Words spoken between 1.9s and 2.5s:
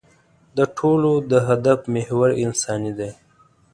محور